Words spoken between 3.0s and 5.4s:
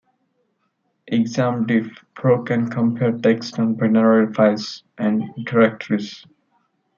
text and binary files, and